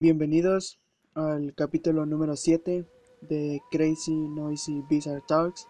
[0.00, 0.78] Bienvenidos
[1.14, 2.86] al capítulo número 7
[3.22, 5.66] de Crazy Noisy Bizarre Talks.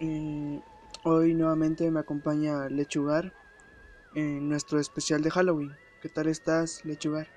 [0.00, 0.60] Eh,
[1.04, 3.32] hoy nuevamente me acompaña Lechugar
[4.16, 5.76] en nuestro especial de Halloween.
[6.02, 7.28] ¿Qué tal estás, Lechugar?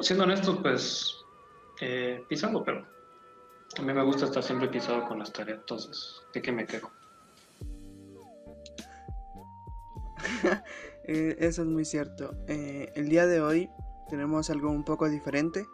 [0.00, 1.14] Siendo honesto, pues
[1.82, 2.86] eh, pisando, pero
[3.76, 6.90] a mí me gusta estar siempre pisado con las tareas, entonces, ¿de qué me quejo?
[11.04, 12.32] Eh, eso es muy cierto.
[12.46, 13.68] El día de hoy
[14.12, 15.66] tenemos algo un poco diferente.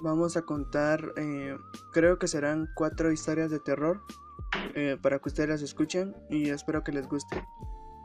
[0.00, 1.58] Vamos a contar, eh,
[1.90, 4.04] creo que serán cuatro historias de terror
[4.76, 7.44] eh, para que ustedes las escuchen y espero que les guste.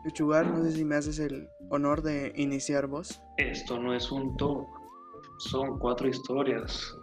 [0.04, 3.22] Lechugar, no sé si me haces el honor de iniciar vos.
[3.38, 4.66] Esto no es un top,
[5.38, 6.98] son cuatro historias.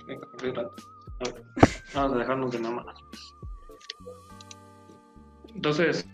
[1.95, 3.35] Vamos a dejarnos de pues.
[5.55, 6.05] Entonces,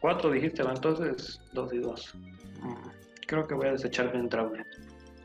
[0.00, 0.72] cuatro dijiste, ¿va?
[0.72, 2.14] Entonces, dos y dos.
[2.62, 2.88] Mm,
[3.26, 4.64] Creo que voy a desechar bien Traube.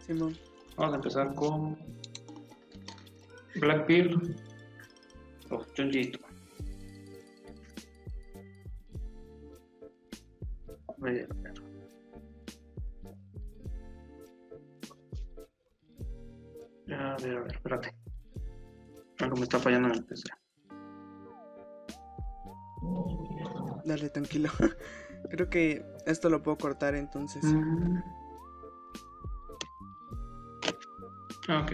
[0.05, 0.35] Simón.
[0.77, 1.77] Vamos a empezar con
[3.55, 4.35] Black Pill
[5.49, 6.19] o Junjito.
[10.97, 11.53] Muy bien, a ver.
[16.93, 17.95] A ver, espérate.
[19.19, 20.29] Algo me está fallando en el PC.
[23.85, 24.49] Dale, tranquilo.
[25.29, 27.43] creo que esto lo puedo cortar entonces.
[27.43, 28.24] Mm.
[31.47, 31.73] Ok,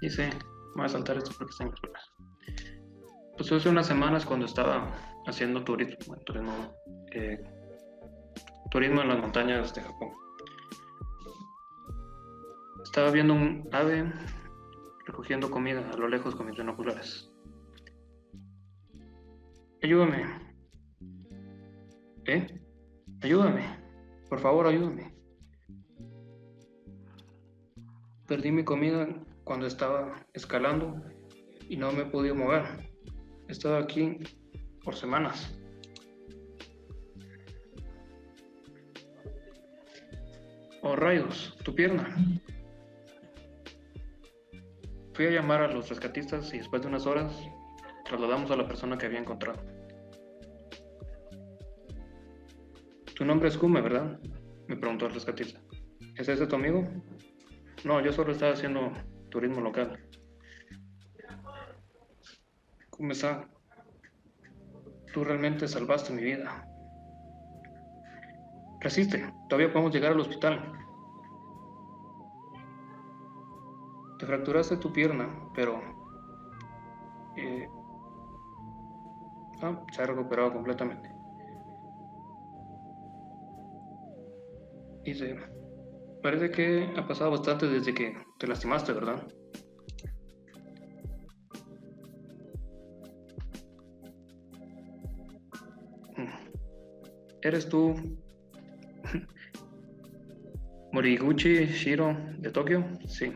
[0.00, 0.30] dice,
[0.76, 1.72] voy a saltar esto porque está en.
[3.36, 4.86] Pues hace unas semanas cuando estaba
[5.26, 6.74] haciendo turismo, turismo,
[7.12, 7.42] eh,
[8.70, 10.10] turismo en las montañas de Japón.
[12.84, 14.12] Estaba viendo un ave
[15.06, 17.32] recogiendo comida a lo lejos con mis binoculares.
[19.82, 20.24] Ayúdame.
[22.26, 22.46] ¿Eh?
[23.22, 23.64] Ayúdame.
[24.28, 25.09] Por favor, ayúdame.
[28.30, 29.08] Perdí mi comida
[29.42, 31.02] cuando estaba escalando
[31.68, 32.62] y no me he podido mover.
[33.48, 34.18] He estado aquí
[34.84, 35.52] por semanas.
[40.82, 42.14] Oh rayos, tu pierna.
[45.14, 47.36] Fui a llamar a los rescatistas y después de unas horas
[48.04, 49.60] trasladamos a la persona que había encontrado.
[53.12, 54.20] Tu nombre es Kume, ¿verdad?
[54.68, 55.60] Me preguntó el rescatista.
[56.16, 56.88] ¿Es ese tu amigo?
[57.84, 58.92] No, yo solo estaba haciendo
[59.30, 59.98] turismo local.
[62.90, 63.48] ¿Cómo está?
[65.12, 66.66] Tú realmente salvaste mi vida.
[68.80, 70.72] Resiste, todavía podemos llegar al hospital.
[74.18, 75.80] Te fracturaste tu pierna, pero...
[77.36, 77.68] eh,
[79.62, 81.10] ah, se ha recuperado completamente.
[85.02, 85.36] Dice,
[86.22, 89.26] Parece que ha pasado bastante desde que te lastimaste, ¿verdad?
[96.16, 96.28] Mm.
[97.40, 97.94] ¿Eres tú
[100.92, 102.84] Moriguchi Shiro de Tokio?
[103.08, 103.32] Sí.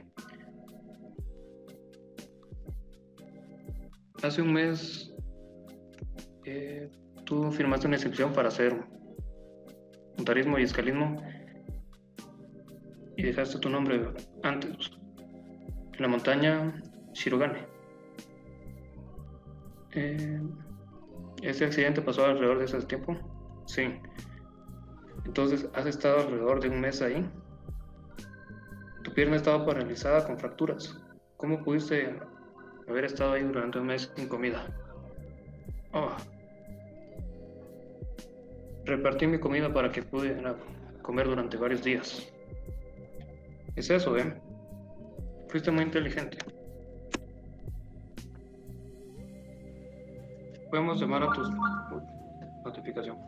[4.23, 5.15] Hace un mes
[6.45, 6.91] eh,
[7.25, 8.85] tú firmaste una inscripción para hacer
[10.17, 11.17] montarismo y escalismo
[13.17, 14.09] y dejaste tu nombre
[14.43, 14.91] antes.
[15.93, 16.83] En la montaña
[17.13, 17.67] Shirogane.
[19.93, 20.41] Eh,
[21.43, 23.17] ¿Ese accidente pasó alrededor de ese tiempo?
[23.67, 24.01] Sí.
[25.25, 27.25] Entonces, ¿has estado alrededor de un mes ahí?
[29.03, 30.99] Tu pierna estaba paralizada con fracturas.
[31.37, 32.19] ¿Cómo pudiste
[32.89, 34.67] haber estado ahí durante un mes sin comida?
[35.93, 36.11] Oh.
[38.85, 40.57] Repartí mi comida para que pudiera
[41.03, 42.34] comer durante varios días.
[43.77, 44.41] Es eso, ¿eh?
[45.49, 46.39] Fuiste muy inteligente.
[50.71, 51.51] Podemos llamar a tus...
[52.65, 53.19] Notificación.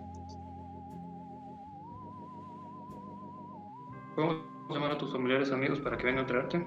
[4.14, 4.36] ¿Podemos
[4.70, 6.66] llamar a tus familiares amigos para que vengan a traerte?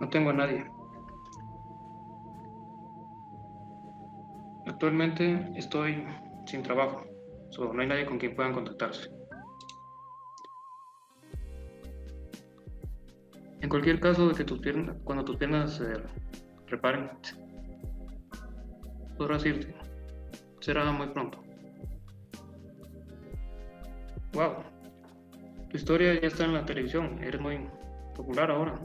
[0.00, 0.64] No tengo a nadie.
[4.66, 6.06] Actualmente estoy
[6.46, 7.04] sin trabajo.
[7.50, 9.19] So, no hay nadie con quien puedan contactarse.
[13.70, 15.94] Cualquier caso de que tus piernas, cuando tus piernas se
[16.66, 17.08] reparen,
[19.16, 19.74] podrás irte.
[20.60, 21.38] Será muy pronto.
[24.34, 24.56] Wow,
[25.70, 27.22] tu historia ya está en la televisión.
[27.22, 27.66] Eres muy
[28.14, 28.78] popular ahora.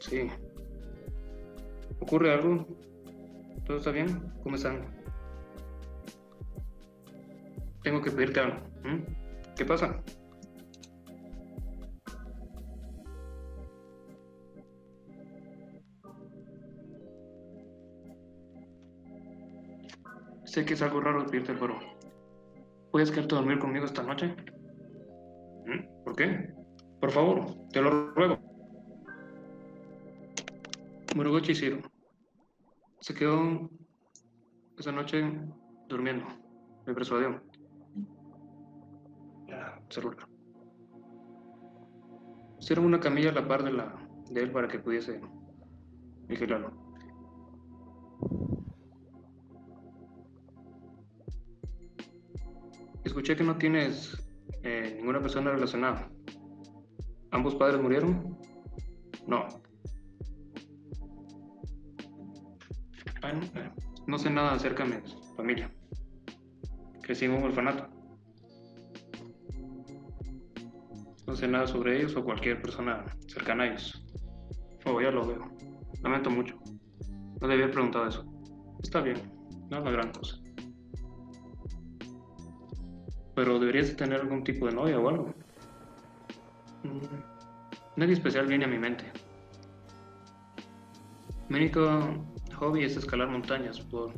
[0.00, 0.28] Sí.
[2.00, 2.66] ¿Ocurre algo?
[3.66, 4.32] ¿Todo está bien?
[4.42, 4.84] ¿Cómo están?
[7.82, 8.58] Tengo que pedirte algo.
[8.84, 9.04] ¿m?
[9.56, 10.02] ¿Qué pasa?
[20.54, 21.76] Sé que es algo raro pedirte, pero
[22.92, 24.36] ¿puedes quedarte a dormir conmigo esta noche?
[25.66, 26.04] ¿Mm?
[26.04, 26.54] ¿Por qué?
[27.00, 28.38] Por favor, te lo ruego.
[31.16, 31.78] Muruguchi Ciro
[33.00, 33.68] se quedó
[34.78, 35.28] esa noche
[35.88, 36.24] durmiendo.
[36.86, 37.42] Me persuadió.
[39.88, 40.28] celular.
[42.60, 43.92] Hicieron una camilla a la par de, la,
[44.30, 45.20] de él para que pudiese
[46.28, 46.83] vigilarlo.
[53.04, 54.16] Escuché que no tienes
[54.62, 56.08] eh, ninguna persona relacionada.
[57.30, 58.38] ¿Ambos padres murieron?
[59.26, 59.46] No.
[64.06, 65.02] No sé nada acerca de mi
[65.36, 65.70] familia.
[67.02, 67.88] Crecí en un orfanato.
[71.26, 74.04] No sé nada sobre ellos o cualquier persona cercana a ellos.
[74.86, 75.50] Oh, ya lo veo.
[76.02, 76.58] Lamento mucho.
[77.40, 78.24] No debía haber preguntado eso.
[78.82, 79.16] Está bien,
[79.70, 80.43] no es una gran cosa.
[83.34, 85.34] Pero deberías tener algún tipo de novia o algo.
[87.96, 89.04] Nadie especial viene a mi mente.
[91.48, 91.80] Mi único
[92.58, 93.80] hobby es escalar montañas.
[93.80, 94.12] Por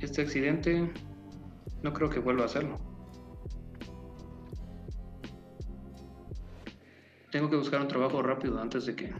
[0.00, 0.92] este accidente,
[1.82, 2.78] no creo que vuelva a hacerlo.
[7.30, 9.14] Tengo que buscar un trabajo rápido antes de que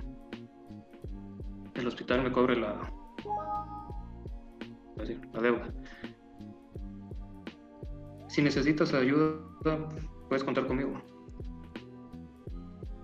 [1.74, 2.92] el hospital me cobre la,
[5.32, 5.72] la deuda.
[8.30, 9.40] Si necesitas ayuda,
[10.28, 11.02] puedes contar conmigo.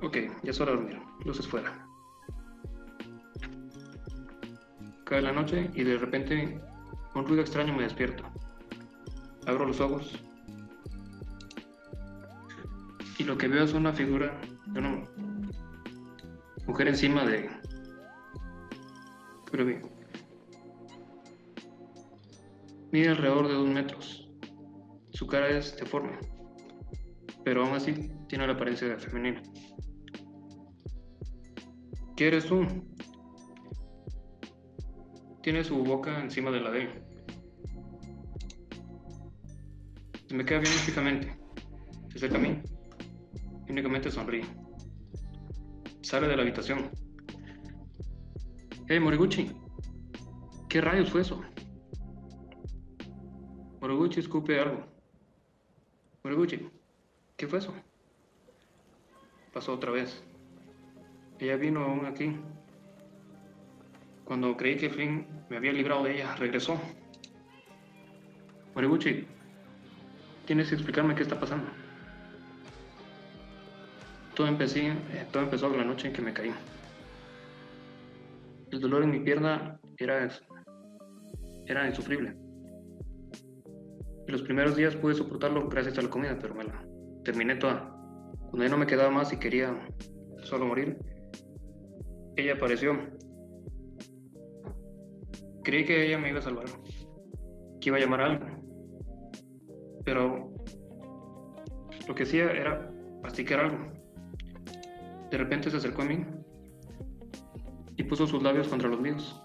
[0.00, 1.02] Ok, ya es hora de dormir.
[1.24, 1.84] Luces fuera.
[5.04, 6.60] Cae la noche y de repente
[7.16, 8.22] un ruido extraño me despierto.
[9.46, 10.16] Abro los ojos
[13.18, 15.04] y lo que veo es una figura de una
[16.66, 17.50] mujer encima de...
[19.50, 19.82] Pero bien.
[22.92, 24.25] Mide alrededor de dos metros.
[25.16, 26.18] Su cara es deforme,
[27.42, 27.94] pero aún así
[28.28, 29.40] tiene la apariencia de femenina.
[32.14, 32.66] ¿Qué eres tú?
[35.42, 37.02] Tiene su boca encima de la de él.
[40.34, 41.34] Me queda bien fijamente.
[42.10, 42.60] Se acerca a mí.
[43.68, 44.44] Y únicamente sonríe.
[46.02, 46.90] Sale de la habitación.
[48.86, 49.50] Hey, Moriguchi.
[50.68, 51.40] ¿Qué rayos fue eso?
[53.80, 54.95] Moriguchi escupe algo.
[56.26, 56.68] Moriguchi,
[57.36, 57.72] ¿qué fue eso?
[59.52, 60.24] Pasó otra vez.
[61.38, 62.36] Ella vino aún aquí.
[64.24, 66.80] Cuando creí que Flynn me había librado de ella, regresó.
[68.74, 69.24] Moriguchi,
[70.46, 71.70] tienes que explicarme qué está pasando.
[74.34, 76.52] Todo, empecé, eh, todo empezó la noche en que me caí.
[78.72, 80.28] El dolor en mi pierna era,
[81.66, 82.45] era insufrible.
[84.26, 86.84] Los primeros días pude soportarlo gracias a la comida, pero me la
[87.24, 87.92] terminé toda.
[88.50, 89.88] Cuando ya no me quedaba más y quería
[90.42, 90.98] solo morir,
[92.36, 92.98] ella apareció.
[95.62, 96.66] Creí que ella me iba a salvar,
[97.80, 98.62] que iba a llamar a alguien.
[100.04, 100.52] Pero
[102.08, 102.90] lo que hacía era
[103.22, 103.92] masticar algo.
[105.30, 106.24] De repente se acercó a mí
[107.96, 109.40] y puso sus labios contra los míos.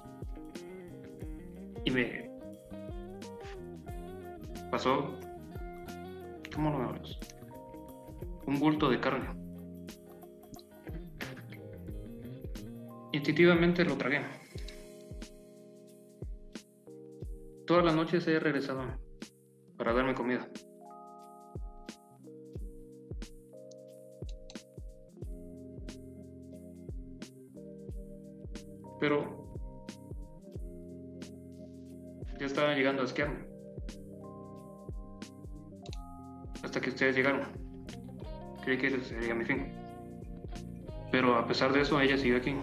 [1.86, 2.31] Y me
[4.72, 5.20] pasó,
[6.56, 7.20] ¿cómo lo vemos?
[8.48, 9.30] Un bulto de carne.
[13.12, 14.22] Instintivamente lo tragué.
[17.68, 18.84] Todas las noches he regresado
[19.78, 20.48] para darme comida.
[29.00, 29.54] Pero
[32.40, 33.51] ya estaba llegando a esquiarme.
[36.72, 37.42] Hasta que ustedes llegaron.
[38.64, 39.74] Creí que ese sería mi fin.
[41.12, 42.56] Pero a pesar de eso, ella sigue aquí.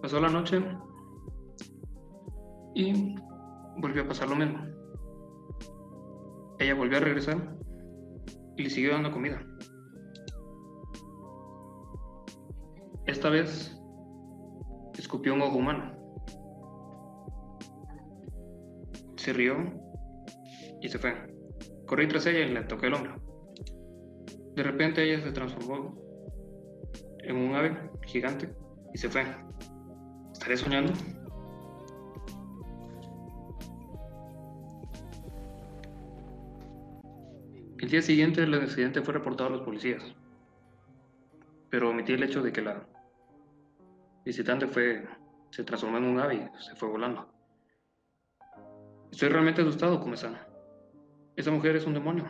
[0.00, 0.62] Pasó la noche
[2.76, 3.16] y
[3.78, 4.60] volvió a pasar lo mismo.
[6.60, 7.56] Ella volvió a regresar
[8.56, 9.44] y le siguió dando comida.
[13.06, 13.76] Esta vez
[14.96, 15.99] escupió un ojo humano.
[19.30, 19.56] Se rió
[20.80, 21.14] y se fue.
[21.86, 23.14] Corrí tras ella y le toqué el hombro.
[24.56, 25.94] De repente ella se transformó
[27.18, 28.52] en un ave gigante
[28.92, 29.24] y se fue.
[30.32, 30.92] ¿Estaré soñando?
[37.78, 40.02] El día siguiente el accidente fue reportado a los policías,
[41.70, 42.84] pero omití el hecho de que la
[44.24, 45.06] visitante fue,
[45.50, 47.29] se transformó en un ave y se fue volando.
[49.10, 50.38] Estoy realmente asustado, Kume-san.
[51.36, 52.24] Esa mujer es un demonio,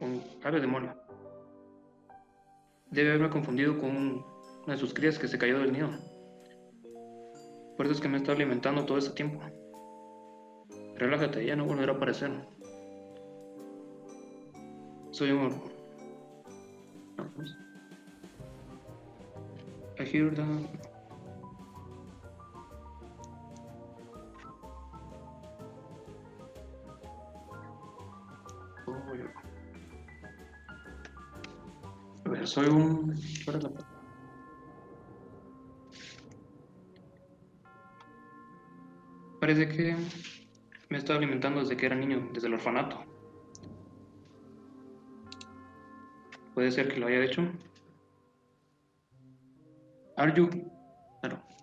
[0.00, 0.94] un ave demonio.
[2.90, 4.24] Debe haberme confundido con
[4.64, 5.90] una de sus crías que se cayó del nido.
[7.76, 9.40] Por eso es que me está alimentando todo este tiempo.
[10.96, 12.30] Relájate, ya no volverá a aparecer.
[15.12, 15.62] Soy un...
[19.98, 20.89] I hear that...
[32.46, 33.14] soy un...
[39.40, 39.96] Parece que
[40.90, 43.04] me he estado alimentando desde que era niño, desde el orfanato.
[46.54, 47.42] Puede ser que lo haya hecho.
[50.16, 50.50] Are you?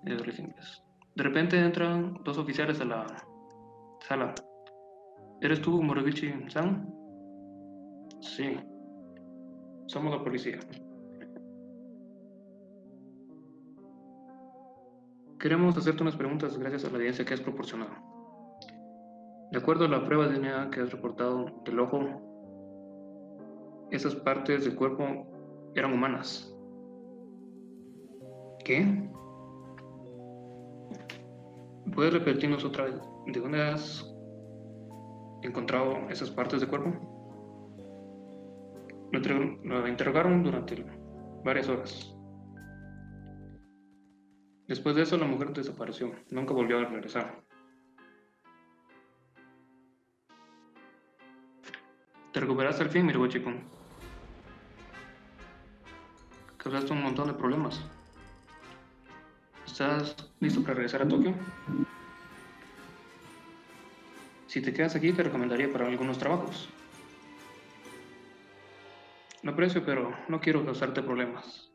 [0.06, 0.82] Es
[1.16, 3.06] De repente entran dos oficiales a la
[4.08, 4.34] sala.
[5.42, 6.90] ¿Eres tú, Moroguchi-san?
[8.22, 8.58] Sí.
[9.88, 10.60] Somos la policía.
[15.40, 17.92] Queremos hacerte unas preguntas gracias a la evidencia que has proporcionado.
[19.52, 22.00] De acuerdo a la prueba de DNA que has reportado del ojo,
[23.90, 26.54] esas partes del cuerpo eran humanas.
[28.66, 29.10] ¿Qué?
[31.96, 32.96] ¿Puedes repetirnos otra vez
[33.28, 34.06] de dónde has
[35.44, 37.17] encontrado esas partes del cuerpo?
[39.12, 40.86] Lo, interrogaron durante
[41.44, 42.14] varias horas.
[44.68, 46.12] Después de eso, la mujer desapareció.
[46.30, 47.42] Nunca volvió a regresar.
[52.34, 53.52] Te recuperaste al fin, mi chico.
[56.58, 57.82] Causaste un montón de problemas.
[59.66, 61.34] ¿Estás listo para regresar a Tokio?
[64.48, 66.70] Si te quedas aquí, te recomendaría para algunos trabajos.
[69.48, 71.72] Lo aprecio, pero no quiero causarte problemas.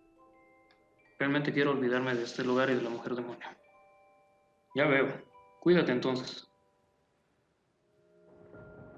[1.19, 3.49] Realmente quiero olvidarme de este lugar y de la mujer demonio.
[4.75, 5.07] Ya veo.
[5.59, 6.47] Cuídate entonces.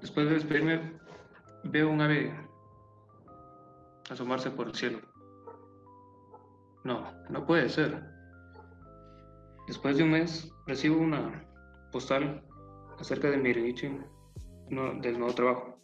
[0.01, 0.99] Después de despedirme,
[1.63, 2.37] Veo un ave
[4.09, 4.99] asomarse por el cielo.
[6.83, 8.03] No, no puede ser.
[9.67, 11.47] Después de un mes, recibo una
[11.93, 12.45] postal
[12.99, 13.53] acerca de mi
[14.69, 15.74] no, del nuevo trabajo.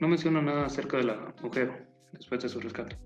[0.00, 2.98] No menciona nada acerca de la mujer después de su rescate.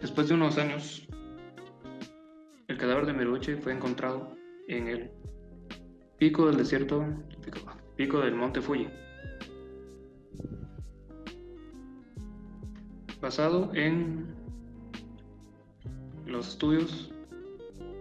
[0.00, 1.08] Después de unos años,
[2.68, 4.34] el cadáver de Miruichi fue encontrado
[4.68, 5.10] en el
[6.18, 7.02] Pico del desierto,
[7.96, 8.88] pico, del monte Fuji.
[13.22, 14.26] Basado en
[16.26, 17.10] los estudios,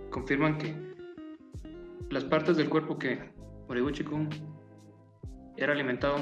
[0.10, 0.76] confirman que
[2.10, 3.32] las partes del cuerpo que
[3.70, 4.49] Moriguchi-kun
[5.60, 6.18] era alimentado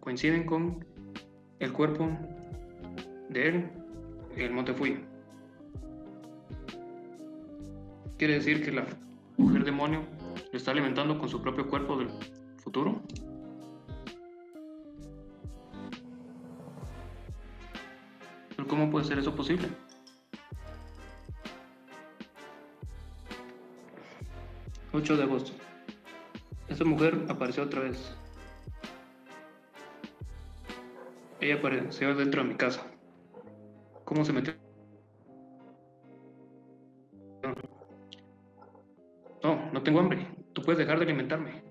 [0.00, 0.84] coinciden con
[1.60, 2.08] el cuerpo
[3.28, 3.70] de él
[4.36, 4.96] el monte Fuji.
[8.18, 8.86] Quiere decir que la
[9.36, 10.02] mujer demonio
[10.50, 12.08] ¿Le está alimentando con su propio cuerpo del
[12.58, 13.00] futuro?
[18.54, 19.68] ¿Pero cómo puede ser eso posible?
[24.92, 25.52] ...8 de agosto...
[26.68, 28.14] ...esa mujer apareció otra vez...
[31.42, 32.86] ...ella apareció dentro de mi casa...
[34.04, 34.54] ¿Cómo se metió?
[39.42, 41.62] No, no tengo hambre tú puedes dejar de alimentarme.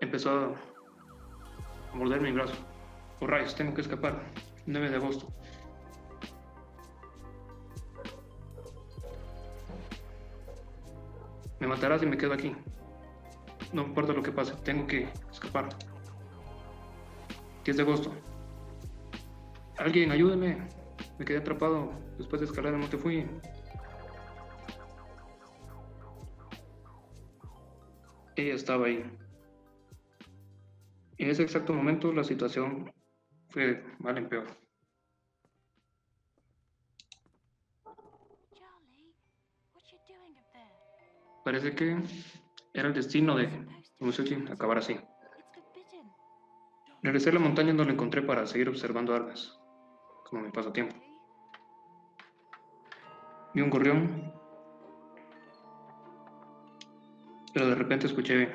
[0.00, 2.54] Empezó a morder mi brazo.
[3.20, 4.22] Oh rayos, tengo que escapar.
[4.66, 5.26] 9 de agosto.
[11.60, 12.54] Me matarás y me quedo aquí.
[13.72, 15.68] No importa lo que pase, tengo que escapar.
[17.66, 18.12] 10 de agosto.
[19.76, 20.68] Alguien, ayúdeme.
[21.18, 23.26] Me quedé atrapado después de escalar el te fui.
[28.36, 29.02] ella estaba ahí.
[31.18, 32.92] En ese exacto momento la situación
[33.48, 34.46] fue mal en peor.
[41.44, 41.96] Parece que
[42.74, 43.48] era el destino de
[43.98, 45.00] Musuki acabar así.
[47.06, 49.56] Regresé a la montaña donde lo encontré para seguir observando árboles,
[50.24, 50.96] como mi pasatiempo.
[53.54, 54.32] Vi un gorrión
[57.54, 58.52] pero de repente escuché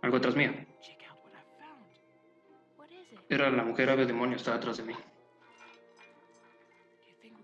[0.00, 0.64] algo atrás mía.
[3.28, 4.94] Era la mujer ave demonio, estaba atrás de mí.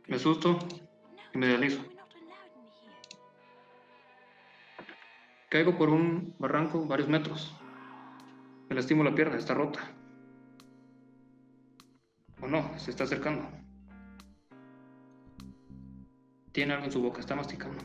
[0.06, 0.56] Me asusto
[1.34, 1.82] y me deslizo.
[5.48, 7.52] Caigo por un barranco varios metros.
[8.68, 9.95] Me lastimo la pierna, está rota.
[12.40, 13.48] O no, se está acercando.
[16.52, 17.82] Tiene algo en su boca, está masticando.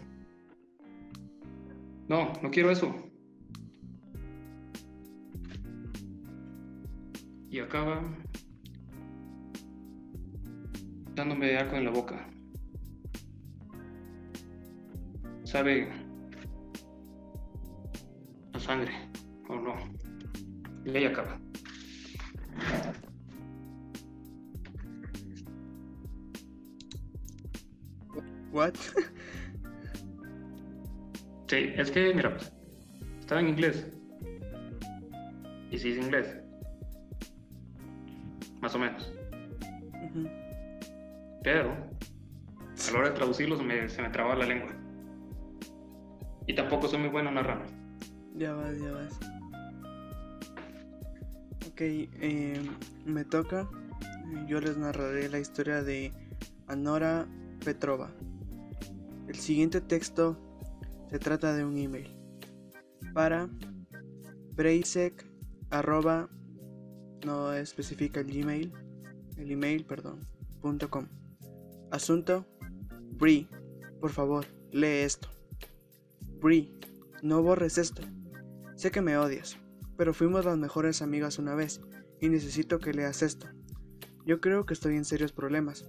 [2.08, 2.94] No, no quiero eso.
[7.50, 8.02] Y acaba
[11.16, 12.30] dándome algo en la boca.
[15.44, 15.90] Sabe
[18.54, 18.94] la sangre,
[19.50, 19.76] o no.
[20.86, 21.41] Y ahí acaba.
[28.52, 28.76] What?
[31.48, 32.50] Sí, es que, mira, pues,
[33.20, 33.86] estaba en inglés.
[35.70, 36.38] Y sí es inglés.
[38.62, 39.12] Más o menos.
[41.44, 44.72] Pero, a la hora de traducirlo se me, se me la lengua.
[46.48, 47.66] Y tampoco soy muy bueno narrando.
[48.36, 49.20] Ya vas, ya vas.
[51.68, 52.62] Ok, eh,
[53.06, 53.68] me toca.
[54.48, 56.14] Yo les narraré la historia de
[56.68, 57.28] Anora
[57.66, 58.10] Petrova.
[59.28, 60.38] El siguiente texto
[61.10, 62.16] se trata de un email.
[63.14, 63.50] Para
[64.54, 65.26] breisek
[65.70, 66.30] arroba
[67.26, 68.74] no especifica el email
[69.38, 70.20] el email perdón
[70.62, 71.08] punto com.
[71.92, 72.46] Asunto
[73.18, 73.50] Bri
[74.00, 75.30] por favor lee esto.
[76.42, 76.80] Bri
[77.22, 78.02] no borres esto.
[78.76, 79.58] Sé que me odias
[79.98, 81.82] pero fuimos las mejores amigas una vez
[82.20, 83.48] y necesito que leas esto.
[84.26, 85.86] Yo creo que estoy en serios problemas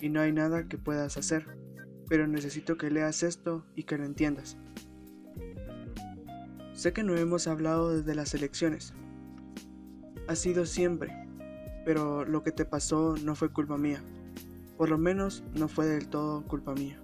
[0.00, 1.46] y no hay nada que puedas hacer
[2.08, 4.56] pero necesito que leas esto y que lo entiendas.
[6.74, 8.92] Sé que no hemos hablado desde las elecciones.
[10.28, 11.12] Ha sido siempre,
[11.84, 14.02] pero lo que te pasó no fue culpa mía.
[14.76, 17.00] Por lo menos no fue del todo culpa mía.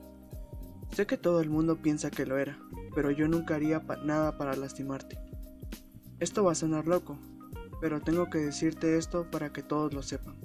[0.90, 2.58] Sé que todo el mundo piensa que lo era,
[2.94, 5.18] pero yo nunca haría nada para lastimarte.
[6.20, 7.18] Esto va a sonar loco,
[7.80, 10.36] pero tengo que decirte esto para que todos lo sepan.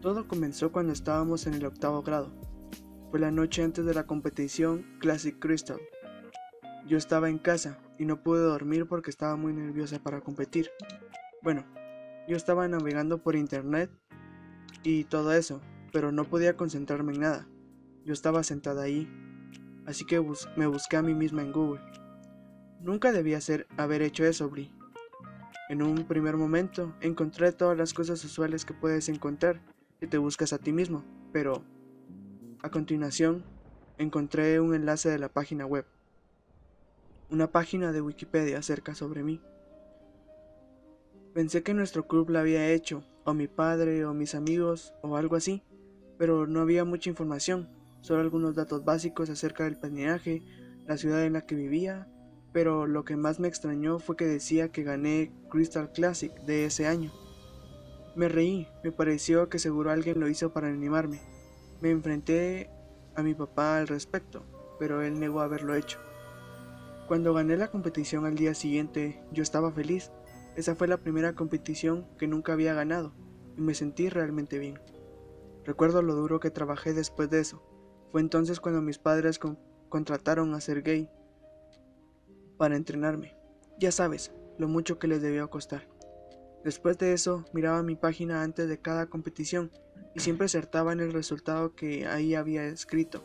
[0.00, 2.32] Todo comenzó cuando estábamos en el octavo grado.
[3.12, 5.78] Fue la noche antes de la competición Classic Crystal.
[6.88, 10.70] Yo estaba en casa y no pude dormir porque estaba muy nerviosa para competir.
[11.42, 11.66] Bueno,
[12.26, 13.90] yo estaba navegando por internet
[14.82, 15.60] y todo eso,
[15.92, 17.46] pero no podía concentrarme en nada.
[18.06, 19.06] Yo estaba sentada ahí,
[19.84, 20.18] así que
[20.56, 21.82] me busqué a mí misma en Google.
[22.80, 24.72] Nunca debía hacer, haber hecho eso, Bri.
[25.68, 29.60] En un primer momento encontré todas las cosas usuales que puedes encontrar
[30.00, 31.62] si te buscas a ti mismo, pero
[32.62, 33.42] a continuación,
[33.98, 35.84] encontré un enlace de la página web.
[37.28, 39.40] Una página de Wikipedia acerca sobre mí.
[41.34, 45.34] Pensé que nuestro club la había hecho, o mi padre, o mis amigos, o algo
[45.34, 45.62] así,
[46.18, 47.68] pero no había mucha información,
[48.00, 50.42] solo algunos datos básicos acerca del patinaje,
[50.86, 52.06] la ciudad en la que vivía,
[52.52, 56.86] pero lo que más me extrañó fue que decía que gané Crystal Classic de ese
[56.86, 57.10] año.
[58.14, 61.31] Me reí, me pareció que seguro alguien lo hizo para animarme.
[61.82, 62.70] Me enfrenté
[63.16, 64.44] a mi papá al respecto,
[64.78, 65.98] pero él negó haberlo hecho.
[67.08, 70.12] Cuando gané la competición al día siguiente, yo estaba feliz.
[70.54, 73.12] Esa fue la primera competición que nunca había ganado
[73.56, 74.78] y me sentí realmente bien.
[75.64, 77.60] Recuerdo lo duro que trabajé después de eso.
[78.12, 81.10] Fue entonces cuando mis padres con- contrataron a Sergey
[82.58, 83.36] para entrenarme.
[83.80, 85.88] Ya sabes, lo mucho que les debió costar.
[86.62, 89.72] Después de eso, miraba mi página antes de cada competición
[90.14, 93.22] y siempre acertaba en el resultado que ahí había escrito.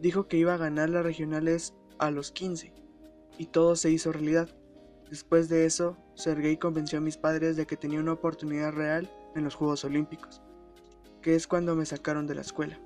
[0.00, 2.72] Dijo que iba a ganar las regionales a los 15
[3.38, 4.48] y todo se hizo realidad.
[5.08, 9.44] Después de eso, Sergey convenció a mis padres de que tenía una oportunidad real en
[9.44, 10.42] los Juegos Olímpicos,
[11.20, 12.80] que es cuando me sacaron de la escuela.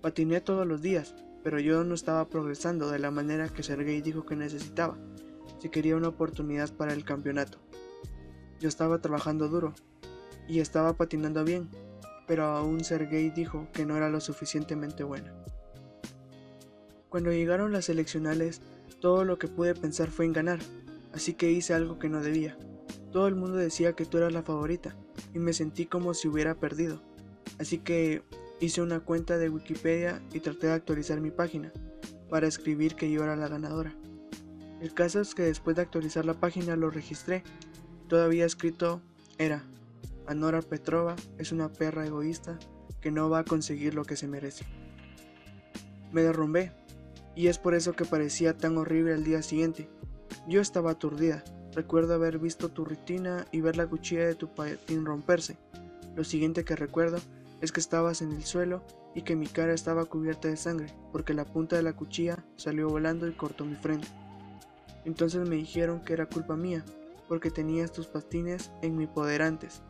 [0.00, 4.24] Patiné todos los días, pero yo no estaba progresando de la manera que Sergey dijo
[4.26, 4.98] que necesitaba,
[5.58, 7.58] si quería una oportunidad para el campeonato.
[8.60, 9.74] Yo estaba trabajando duro
[10.48, 11.70] y estaba patinando bien,
[12.26, 15.32] pero aún Sergey dijo que no era lo suficientemente buena.
[17.08, 18.60] Cuando llegaron las seleccionales,
[19.00, 20.58] todo lo que pude pensar fue en ganar,
[21.12, 22.56] así que hice algo que no debía.
[23.12, 24.96] Todo el mundo decía que tú eras la favorita,
[25.32, 27.00] y me sentí como si hubiera perdido.
[27.58, 28.22] Así que
[28.60, 31.72] hice una cuenta de Wikipedia y traté de actualizar mi página,
[32.30, 33.94] para escribir que yo era la ganadora.
[34.80, 37.42] El caso es que después de actualizar la página lo registré.
[38.08, 39.00] Todavía escrito
[39.38, 39.64] era,
[40.26, 42.58] Anora Petrova es una perra egoísta
[43.00, 44.64] que no va a conseguir lo que se merece.
[46.12, 46.72] Me derrumbé,
[47.36, 49.88] y es por eso que parecía tan horrible al día siguiente.
[50.48, 51.44] Yo estaba aturdida.
[51.72, 55.56] Recuerdo haber visto tu rutina y ver la cuchilla de tu patín romperse.
[56.14, 57.18] Lo siguiente que recuerdo
[57.60, 58.82] es que estabas en el suelo
[59.14, 62.88] y que mi cara estaba cubierta de sangre porque la punta de la cuchilla salió
[62.88, 64.08] volando y cortó mi frente.
[65.04, 66.84] Entonces me dijeron que era culpa mía
[67.28, 69.82] porque tenía estos patines en mi poder antes.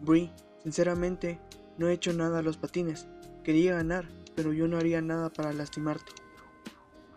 [0.00, 0.32] Brie,
[0.62, 1.40] sinceramente,
[1.78, 3.06] no he hecho nada a los patines.
[3.44, 6.12] Quería ganar, pero yo no haría nada para lastimarte.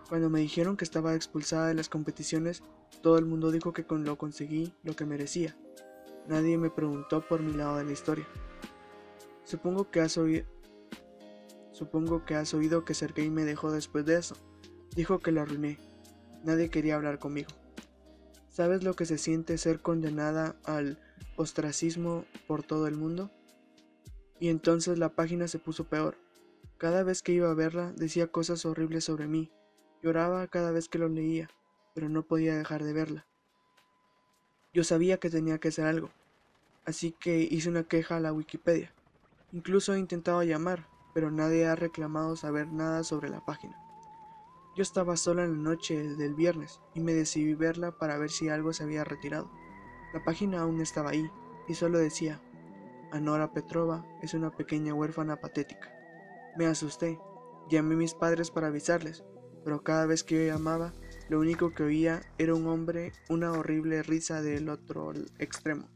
[0.07, 2.63] Cuando me dijeron que estaba expulsada de las competiciones,
[3.01, 5.55] todo el mundo dijo que con lo conseguí lo que merecía.
[6.27, 8.27] Nadie me preguntó por mi lado de la historia.
[9.43, 10.45] Supongo que has oído
[11.79, 14.35] Supongo que has oído que Sergei me dejó después de eso.
[14.97, 15.79] Dijo que lo arruiné.
[16.43, 17.47] Nadie quería hablar conmigo.
[18.49, 20.99] ¿Sabes lo que se siente ser condenada al
[21.39, 23.31] ostracismo por todo el mundo?
[24.41, 26.17] Y entonces la página se puso peor.
[26.77, 29.49] Cada vez que iba a verla decía cosas horribles sobre mí.
[30.03, 31.49] Lloraba cada vez que lo leía,
[31.95, 33.25] pero no podía dejar de verla.
[34.73, 36.09] Yo sabía que tenía que hacer algo,
[36.85, 38.93] así que hice una queja a la Wikipedia.
[39.51, 43.75] Incluso he intentado llamar, pero nadie ha reclamado saber nada sobre la página.
[44.75, 48.49] Yo estaba sola en la noche del viernes y me decidí verla para ver si
[48.49, 49.49] algo se había retirado.
[50.13, 51.29] La página aún estaba ahí
[51.67, 52.41] y solo decía,
[53.11, 55.91] Anora Petrova es una pequeña huérfana patética.
[56.57, 57.19] Me asusté,
[57.69, 59.23] llamé a mis padres para avisarles,
[59.63, 60.93] pero cada vez que yo llamaba,
[61.29, 65.87] lo único que oía era un hombre, una horrible risa del otro extremo.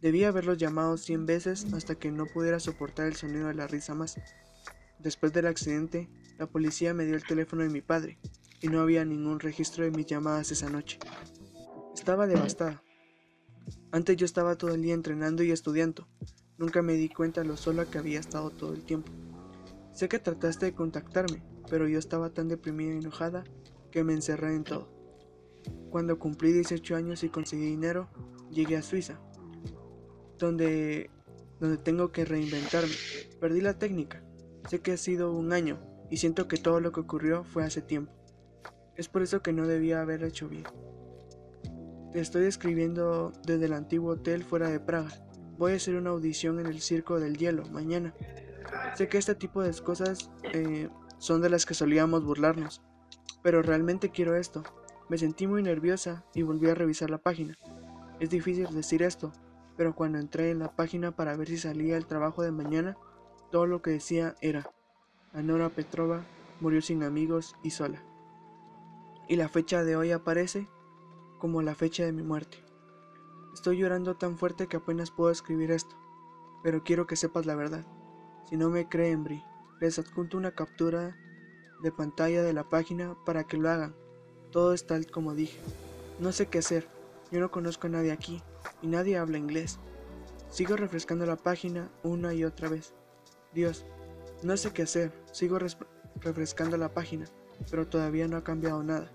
[0.00, 3.94] Debía haberlos llamado cien veces hasta que no pudiera soportar el sonido de la risa
[3.94, 4.16] más.
[4.98, 8.18] Después del accidente, la policía me dio el teléfono de mi padre
[8.60, 10.98] y no había ningún registro de mis llamadas esa noche.
[11.94, 12.82] Estaba devastada.
[13.92, 16.08] Antes yo estaba todo el día entrenando y estudiando.
[16.56, 19.12] Nunca me di cuenta lo sola que había estado todo el tiempo.
[19.92, 23.44] Sé que trataste de contactarme, pero yo estaba tan deprimida y enojada
[23.90, 24.88] que me encerré en todo.
[25.90, 28.08] Cuando cumplí 18 años y conseguí dinero,
[28.50, 29.20] llegué a Suiza,
[30.38, 31.10] donde,
[31.60, 32.94] donde tengo que reinventarme.
[33.40, 34.24] Perdí la técnica.
[34.70, 35.78] Sé que ha sido un año
[36.10, 38.14] y siento que todo lo que ocurrió fue hace tiempo.
[38.96, 40.64] Es por eso que no debía haber hecho bien.
[42.14, 45.08] Estoy escribiendo desde el antiguo hotel fuera de Praga.
[45.56, 48.12] Voy a hacer una audición en el Circo del Hielo mañana.
[48.96, 52.82] Sé que este tipo de cosas eh, son de las que solíamos burlarnos,
[53.42, 54.62] pero realmente quiero esto.
[55.08, 57.56] Me sentí muy nerviosa y volví a revisar la página.
[58.20, 59.32] Es difícil decir esto,
[59.78, 62.98] pero cuando entré en la página para ver si salía el trabajo de mañana,
[63.50, 64.70] todo lo que decía era,
[65.32, 66.20] Anora Petrova
[66.60, 68.02] murió sin amigos y sola.
[69.30, 70.68] Y la fecha de hoy aparece
[71.42, 72.58] como la fecha de mi muerte.
[73.52, 75.96] Estoy llorando tan fuerte que apenas puedo escribir esto,
[76.62, 77.84] pero quiero que sepas la verdad.
[78.48, 79.42] Si no me creen, Bri,
[79.80, 81.16] les adjunto una captura
[81.82, 83.92] de pantalla de la página para que lo hagan.
[84.52, 85.58] Todo es tal como dije.
[86.20, 86.86] No sé qué hacer.
[87.32, 88.40] Yo no conozco a nadie aquí
[88.80, 89.80] y nadie habla inglés.
[90.48, 92.94] Sigo refrescando la página una y otra vez.
[93.52, 93.84] Dios,
[94.44, 95.10] no sé qué hacer.
[95.32, 95.58] Sigo
[96.20, 97.26] refrescando la página,
[97.68, 99.10] pero todavía no ha cambiado nada.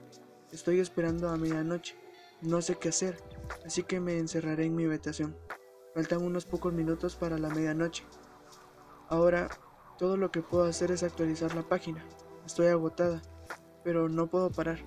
[0.51, 1.95] Estoy esperando a medianoche.
[2.41, 3.17] No sé qué hacer,
[3.65, 5.35] así que me encerraré en mi habitación.
[5.95, 8.03] Faltan unos pocos minutos para la medianoche.
[9.09, 9.49] Ahora,
[9.97, 12.05] todo lo que puedo hacer es actualizar la página.
[12.45, 13.23] Estoy agotada,
[13.83, 14.77] pero no puedo parar.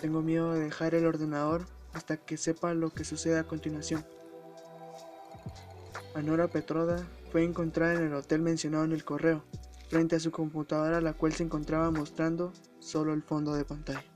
[0.00, 4.04] Tengo miedo de dejar el ordenador hasta que sepa lo que sucede a continuación.
[6.16, 9.44] Anora Petroda fue encontrada en el hotel mencionado en el correo,
[9.88, 14.11] frente a su computadora la cual se encontraba mostrando solo el fondo de pantalla.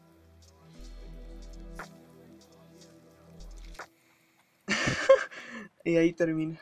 [5.86, 6.60] Y ahí termina.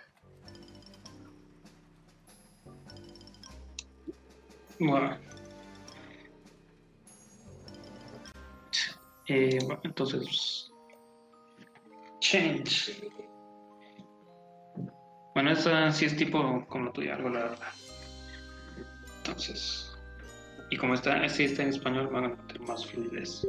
[4.79, 5.17] Bueno.
[9.27, 10.71] Eh, entonces
[12.21, 13.11] Change.
[15.35, 17.73] Bueno, esa sí es tipo como tuya, algo la verdad.
[19.19, 19.91] Entonces,
[20.71, 23.47] y como está, sí está en español, van a meter más fluidez.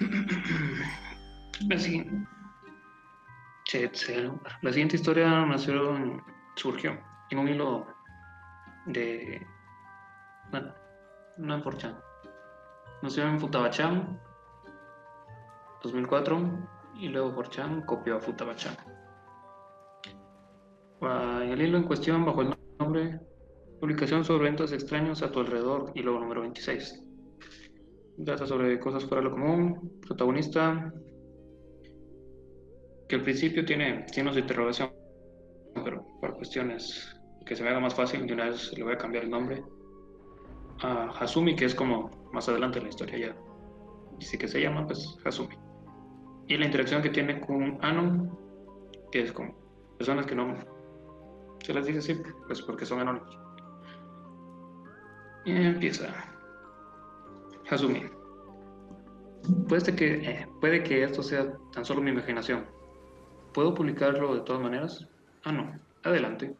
[1.68, 2.26] La siguiente,
[3.74, 5.96] la siguiente historia nació,
[6.56, 6.98] surgió
[7.30, 7.86] en un hilo
[8.86, 9.46] de.
[10.50, 10.74] Bueno,
[11.38, 11.98] no en Forchan.
[13.02, 14.18] Nació en Futabacham
[15.82, 18.76] 2004 y luego Forchan copió a Futabachan.
[21.00, 23.20] En el hilo en cuestión, bajo el nombre
[23.82, 27.02] Publicación sobre eventos extraños a tu alrededor luego número 26.
[28.16, 30.92] Data sobre cosas fuera lo común, protagonista,
[33.12, 34.90] que al principio tiene signos de interrogación,
[35.84, 38.96] pero por cuestiones que se me haga más fácil, de una vez le voy a
[38.96, 39.62] cambiar el nombre
[40.80, 43.36] a Hasumi, que es como más adelante en la historia ya.
[44.18, 45.54] Dice que se llama, pues, Hasumi
[46.48, 48.34] y la interacción que tiene con Anon,
[49.10, 49.54] que es con
[49.98, 50.56] personas que no,
[51.62, 53.38] Se les dice así, pues porque son anónimos.
[55.44, 56.08] Y empieza.
[57.68, 58.04] Hasumi.
[59.68, 62.80] Puede que, eh, puede que esto sea tan solo mi imaginación.
[63.52, 65.06] ¿Puedo publicarlo de todas maneras?
[65.44, 65.78] Ah, no.
[66.04, 66.56] Adelante.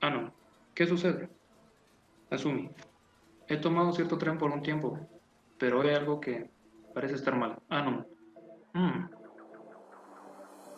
[0.00, 0.32] Ah, no.
[0.74, 1.30] ¿Qué sucede?
[2.30, 2.70] Asumi.
[3.48, 4.98] He tomado cierto tren por un tiempo,
[5.58, 6.50] pero hay algo que
[6.94, 7.58] parece estar mal.
[7.68, 8.06] Ah, no.
[8.74, 9.08] Hmm.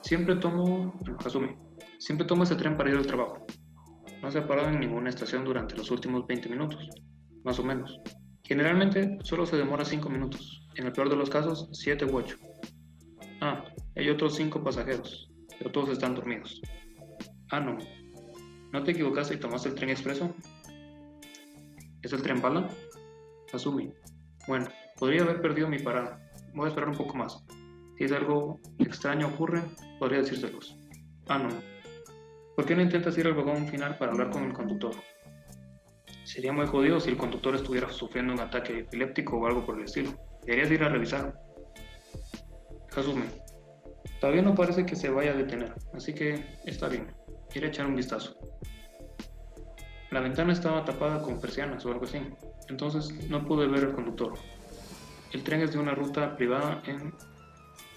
[0.03, 0.95] Siempre tomo...
[1.25, 1.57] Asumi.
[1.99, 3.45] Siempre tomo ese tren para ir al trabajo.
[4.23, 6.89] No se ha parado en ninguna estación durante los últimos 20 minutos,
[7.45, 8.01] más o menos.
[8.45, 12.37] Generalmente solo se demora 5 minutos, en el peor de los casos 7 u 8.
[13.41, 13.65] Ah,
[13.97, 15.32] hay otros 5 pasajeros,
[15.63, 16.61] pero todos están dormidos.
[17.51, 17.79] Ah, no.
[18.73, 20.35] ¿No te equivocaste y tomaste el tren expreso?
[22.03, 22.69] ¿Es el tren bala?
[23.53, 23.93] Asumi.
[24.49, 24.67] Bueno,
[24.99, 26.21] podría haber perdido mi parada.
[26.53, 27.45] Voy a esperar un poco más.
[27.97, 29.63] Si es algo extraño ocurre,
[30.01, 30.77] podría decírselos.
[31.29, 31.51] Ah, no.
[32.57, 34.97] ¿Por qué no intentas ir al vagón final para hablar con el conductor?
[36.25, 39.85] Sería muy jodido si el conductor estuviera sufriendo un ataque epiléptico o algo por el
[39.85, 40.11] estilo.
[40.45, 41.39] Deberías ir a revisar.
[42.97, 43.42] Hasume.
[44.23, 47.13] Todavía no parece que se vaya a detener, así que está bien.
[47.57, 48.39] Iré a echar un vistazo.
[50.13, 52.21] La ventana estaba tapada con persianas o algo así,
[52.69, 54.35] entonces no pude ver al conductor.
[55.33, 57.13] El tren es de una ruta privada en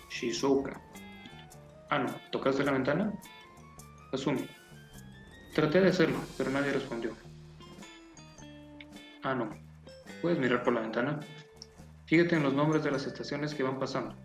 [0.09, 0.81] Shizuoka.
[1.91, 3.13] Ah, no, ¿tocaste la ventana?
[4.11, 4.47] Asumi.
[5.53, 7.11] Traté de hacerlo, pero nadie respondió.
[9.21, 9.51] Ah, no.
[10.23, 11.19] ¿Puedes mirar por la ventana?
[12.07, 14.15] Fíjate en los nombres de las estaciones que van pasando.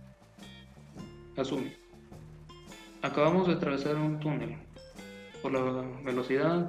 [1.37, 1.80] Asumi.
[3.03, 4.59] Acabamos de atravesar un túnel.
[5.41, 5.63] Por la
[6.03, 6.69] velocidad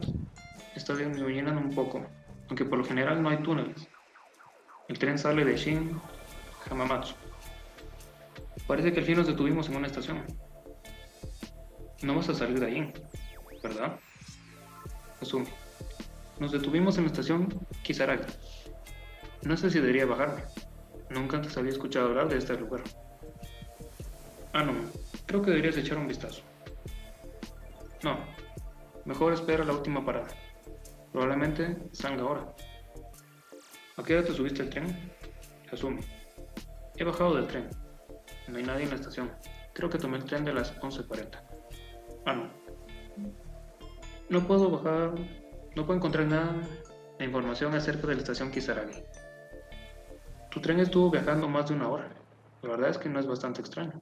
[0.75, 2.05] está disminuyendo un poco,
[2.47, 3.87] aunque por lo general no hay túneles.
[4.87, 5.99] El tren sale de Shin
[6.69, 7.15] Hamamatsu.
[8.65, 10.23] Parece que al fin nos detuvimos en una estación.
[12.01, 12.93] No vas a salir de ahí,
[13.61, 13.99] ¿verdad?
[15.21, 15.47] Asumi.
[16.39, 17.49] Nos detuvimos en la estación
[17.83, 18.31] Kisaragi.
[19.43, 20.43] No sé si debería bajarme.
[21.09, 22.81] Nunca antes había escuchado hablar de este lugar.
[24.53, 24.73] Ah, no.
[25.25, 26.41] Creo que deberías echar un vistazo.
[28.03, 28.17] No.
[29.05, 30.27] Mejor espera la última parada.
[31.11, 32.55] Probablemente salga ahora.
[33.97, 35.11] ¿A qué hora te subiste al tren?
[35.71, 36.01] Asumi.
[36.95, 37.69] He bajado del tren.
[38.47, 39.31] No hay nadie en la estación.
[39.73, 41.41] Creo que tomé el tren de las 11.40.
[42.25, 42.49] Ah, no.
[44.29, 45.13] No puedo bajar
[45.73, 46.53] no puedo encontrar nada
[47.17, 49.01] de información acerca de la estación Kisaragi.
[50.49, 52.09] Tu tren estuvo viajando más de una hora.
[52.61, 54.01] La verdad es que no es bastante extraño.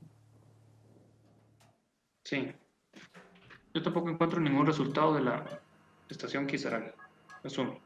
[2.30, 2.48] Sí.
[3.74, 5.44] Yo tampoco encuentro ningún resultado de la
[6.10, 6.92] estación Kisaragi.
[7.44, 7.80] Asumo.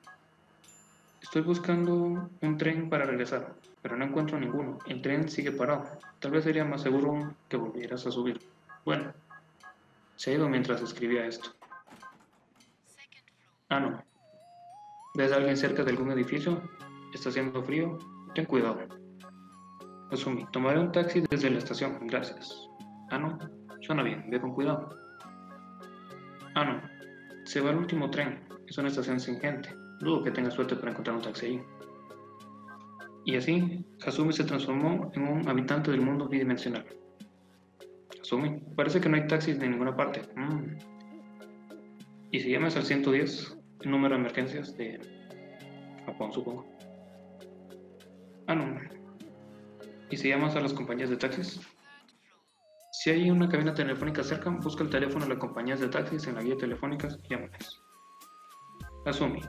[1.21, 4.79] Estoy buscando un tren para regresar, pero no encuentro ninguno.
[4.85, 5.85] El tren sigue parado.
[6.19, 8.41] Tal vez sería más seguro que volvieras a subir.
[8.83, 9.13] Bueno,
[10.17, 11.51] se ha ido mientras escribía esto.
[13.69, 14.03] Ah, no.
[15.15, 16.61] ¿Ves a alguien cerca de algún edificio?
[17.13, 17.97] ¿Está haciendo frío?
[18.35, 18.81] Ten cuidado.
[20.11, 22.67] Asumi, tomaré un taxi desde la estación, gracias.
[23.09, 23.62] Ah, no.
[23.83, 24.97] Suena bien, ve con cuidado.
[26.55, 26.81] Ah, no.
[27.43, 28.39] Se va el último tren.
[28.65, 29.75] Es una estación sin gente.
[29.99, 31.61] Dudo que tenga suerte para encontrar un taxi ahí.
[33.25, 36.85] Y así, Hasumi se transformó en un habitante del mundo bidimensional.
[38.21, 40.21] Hasumi, parece que no hay taxis de ninguna parte.
[40.35, 40.77] Mm.
[42.31, 44.99] Y si llamas al 110, el número de emergencias de
[46.05, 46.65] Japón, supongo.
[48.47, 48.79] Ah, no.
[50.09, 51.59] ¿Y si llamas a las compañías de taxis?
[53.03, 56.35] Si hay una cabina telefónica cerca, busca el teléfono de las compañías de taxis en
[56.35, 57.83] la guía telefónica y llámales.
[59.05, 59.41] Asumi.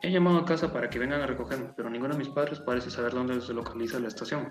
[0.00, 2.88] He llamado a casa para que vengan a recogerme, pero ninguno de mis padres parece
[2.88, 4.48] saber dónde se localiza la estación.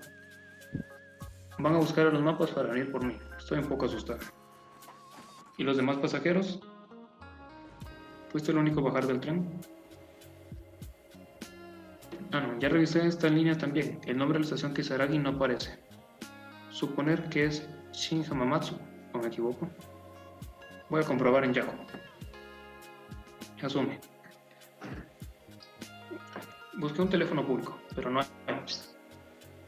[1.58, 3.16] Van a buscar los mapas para venir por mí.
[3.38, 4.20] Estoy un poco asustada.
[5.56, 6.60] ¿Y los demás pasajeros?
[8.28, 9.58] ¿Fuiste el único a bajar del tren?
[12.30, 14.02] Ah, no, ya revisé esta línea también.
[14.04, 15.83] El nombre de la estación Kisaragi no aparece.
[16.74, 18.76] Suponer que es Shin Hamamatsu,
[19.12, 19.70] o me equivoco.
[20.90, 21.72] Voy a comprobar en Yahoo.
[23.62, 24.00] Asume.
[26.76, 28.26] Busqué un teléfono público, pero no hay.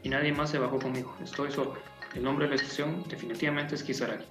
[0.03, 1.15] Y nadie más se bajó conmigo.
[1.23, 1.75] Estoy solo.
[2.13, 4.25] El nombre de la estación definitivamente es Kisaragi.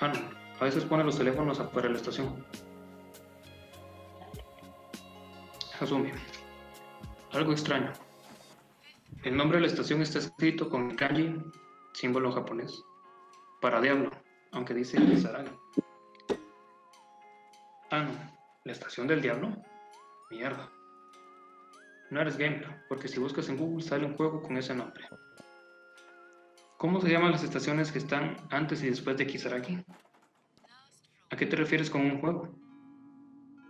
[0.00, 0.18] Ah, no.
[0.60, 2.44] A veces pone los teléfonos afuera de la estación.
[5.78, 6.10] Hasumi.
[7.30, 7.92] Algo extraño.
[9.26, 11.34] El nombre de la estación está escrito con kanji,
[11.94, 12.84] símbolo japonés,
[13.60, 14.08] para diablo,
[14.52, 15.50] aunque dice Kisaragi.
[17.90, 18.12] Ah, no.
[18.62, 19.52] ¿La estación del diablo?
[20.30, 20.70] Mierda.
[22.10, 25.04] No eres gamer, porque si buscas en Google sale un juego con ese nombre.
[26.76, 29.84] ¿Cómo se llaman las estaciones que están antes y después de Kisaragi?
[31.30, 32.56] ¿A qué te refieres con un juego?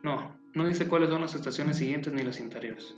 [0.03, 2.95] No, no dice cuáles son las estaciones siguientes ni las interiores.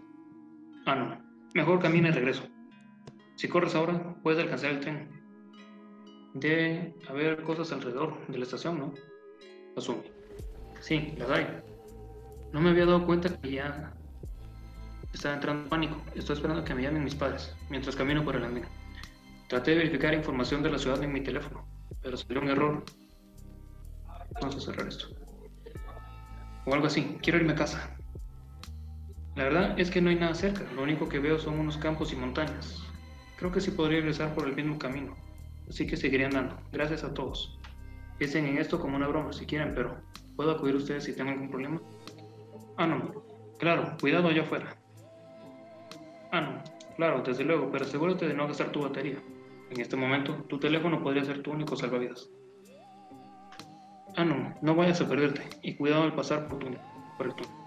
[0.87, 1.28] Ah, no.
[1.55, 2.45] Mejor camina y regreso.
[3.37, 5.09] Si corres ahora, puedes alcanzar el tren.
[6.35, 8.95] Debe haber cosas alrededor de la estación, ¿no?
[9.77, 10.03] Asume.
[10.81, 11.47] Sí, las hay.
[12.53, 13.93] No me había dado cuenta que ya
[15.13, 16.03] estaba entrando en pánico.
[16.15, 18.65] Estoy esperando que me llamen mis padres mientras camino por el andén.
[19.49, 21.67] Traté de verificar información de la ciudad en mi teléfono,
[22.03, 22.85] pero salió un error.
[24.41, 25.09] Vamos a cerrar esto.
[26.67, 27.19] O algo así.
[27.23, 27.98] Quiero irme a casa.
[29.39, 30.65] La verdad es que no hay nada cerca.
[30.75, 32.83] Lo único que veo son unos campos y montañas.
[33.37, 35.15] Creo que sí podría regresar por el mismo camino.
[35.69, 36.59] Así que seguiré andando.
[36.73, 37.57] Gracias a todos.
[38.19, 40.01] Piensen en esto como una broma si quieren, pero
[40.35, 41.81] ¿puedo acudir a ustedes si tengo algún problema?
[42.79, 43.23] Ah, no.
[43.61, 44.77] Claro, cuidado allá afuera.
[46.33, 46.63] Ah, no.
[46.97, 49.23] Claro, desde luego, pero asegúrate de no gastar tu batería.
[49.71, 52.29] En este momento, tu teléfono podría ser tu único salvavidas.
[54.17, 55.43] Ah, no, no vayas a perderte.
[55.63, 56.67] Y cuidado al pasar por, tu,
[57.17, 57.58] por el túnel.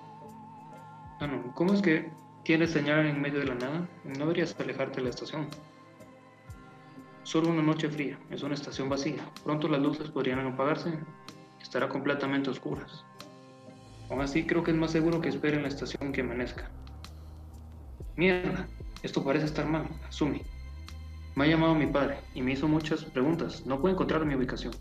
[1.22, 2.12] Ah, no, ¿cómo es que
[2.44, 3.88] tienes señal en medio de la nada?
[4.06, 5.48] No deberías alejarte de la estación.
[7.22, 9.24] Solo una noche fría, es una estación vacía.
[9.44, 10.98] Pronto las luces podrían apagarse.
[11.62, 13.06] Estará completamente oscuras.
[14.10, 16.72] Aún así, creo que es más seguro que espere en la estación que amanezca.
[18.16, 18.68] Mierda,
[19.04, 20.42] esto parece estar mal, Asumi.
[21.36, 23.64] Me ha llamado mi padre y me hizo muchas preguntas.
[23.68, 24.74] No puedo encontrar mi ubicación.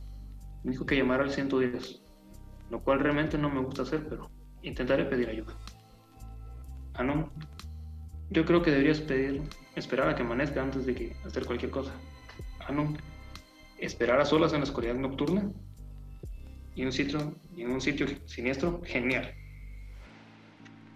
[0.64, 2.00] Me dijo que llamara al 110,
[2.70, 4.30] lo cual realmente no me gusta hacer, pero
[4.62, 5.54] intentaré pedir ayuda.
[7.00, 7.30] Ah, no.
[8.28, 9.40] Yo creo que deberías pedir,
[9.74, 11.94] esperar a que amanezca antes de que hacer cualquier cosa.
[12.58, 12.92] Ah, no.
[13.78, 15.50] Esperar a solas en la oscuridad nocturna
[16.74, 19.32] y un sitio, en un sitio siniestro, genial.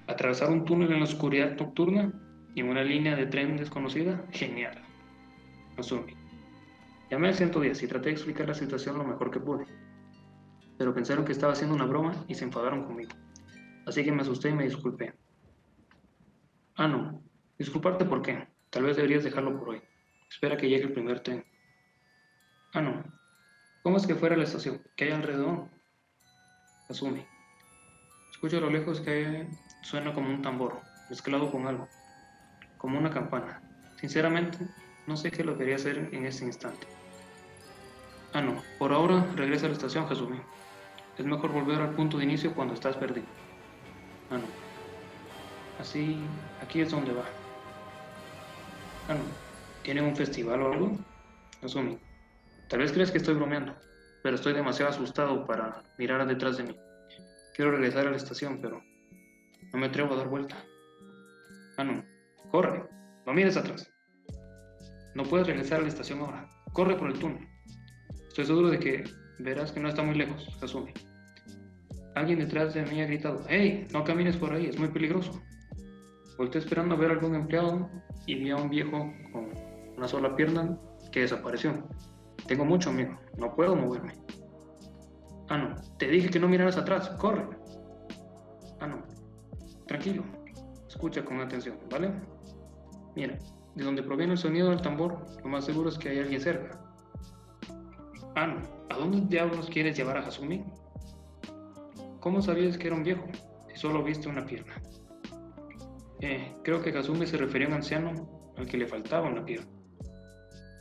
[0.07, 2.13] Atravesar un túnel en la oscuridad nocturna
[2.55, 4.83] y una línea de tren desconocida, genial.
[5.79, 6.13] Asumi.
[7.11, 9.65] Llamé al 110 y traté de explicar la situación lo mejor que pude.
[10.77, 13.13] Pero pensaron que estaba haciendo una broma y se enfadaron conmigo.
[13.87, 15.24] Así que me asusté y me disculpé.
[16.77, 17.23] Ah, no.
[17.59, 18.49] Disculparte por qué.
[18.71, 19.83] Tal vez deberías dejarlo por hoy.
[20.29, 21.45] Espera que llegue el primer tren.
[22.73, 23.05] Ah, no.
[23.85, 24.83] ¿Cómo es que fuera la estación?
[24.97, 25.69] ¿Qué hay alrededor?
[26.89, 27.27] Asume.
[28.33, 29.47] Escucho a lo lejos que
[29.83, 31.89] suena como un tambor, mezclado con algo,
[32.79, 33.63] como una campana.
[33.97, 34.59] Sinceramente,
[35.07, 36.89] no sé qué lo quería hacer en este instante.
[38.33, 38.61] Ah, no.
[38.79, 40.29] Por ahora, regresa a la estación, Jesús.
[41.17, 43.27] Es mejor volver al punto de inicio cuando estás perdido.
[44.31, 44.64] Ah, no.
[45.79, 46.19] Así,
[46.63, 47.25] aquí es donde va.
[49.09, 49.21] Ah, no.
[49.83, 50.99] ¿Tiene un festival o algo?
[51.63, 51.99] Asumi.
[52.69, 53.75] Tal vez crees que estoy bromeando,
[54.23, 56.77] pero estoy demasiado asustado para mirar detrás de mí.
[57.55, 58.83] Quiero regresar a la estación, pero
[59.73, 60.57] no me atrevo a dar vuelta.
[61.77, 62.05] Ah, no.
[62.51, 62.89] Corre.
[63.27, 63.91] No mires atrás.
[65.15, 66.49] No puedes regresar a la estación ahora.
[66.73, 67.47] Corre por el túnel.
[68.29, 69.05] Estoy seguro de que
[69.39, 70.93] verás que no está muy lejos, Kasumi.
[72.15, 73.87] Alguien detrás de mí ha gritado, ¡Hey!
[73.93, 75.43] No camines por ahí, es muy peligroso.
[76.37, 77.89] Volté esperando a ver a algún empleado
[78.27, 79.51] y vi a un viejo con
[79.97, 80.79] una sola pierna
[81.13, 81.73] que desapareció.
[82.47, 84.15] Tengo mucho miedo, no puedo moverme.
[85.49, 87.47] Ah, no, te dije que no miraras atrás, corre.
[88.81, 89.03] Ah, no,
[89.87, 90.25] tranquilo,
[90.89, 92.13] escucha con atención, ¿vale?
[93.15, 93.39] Mira,
[93.75, 96.81] de donde proviene el sonido del tambor, lo más seguro es que hay alguien cerca.
[98.35, 98.61] Ah, no.
[98.91, 100.65] ¿A dónde diablos quieres llevar a Hasumi?
[102.21, 103.25] ¿Cómo sabías que era un viejo
[103.69, 104.75] si solo viste una pierna?
[106.27, 109.71] Eh, creo que Hasumi se refería a un anciano al que le faltaba una pierna.